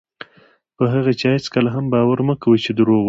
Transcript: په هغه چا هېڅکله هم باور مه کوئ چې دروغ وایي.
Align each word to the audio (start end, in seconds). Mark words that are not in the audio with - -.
په 0.77 0.83
هغه 0.93 1.11
چا 1.19 1.29
هېڅکله 1.37 1.69
هم 1.75 1.85
باور 1.93 2.19
مه 2.27 2.35
کوئ 2.43 2.59
چې 2.65 2.71
دروغ 2.77 2.91
وایي. 2.95 2.99